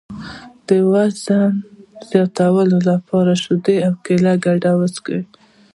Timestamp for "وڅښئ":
4.79-5.21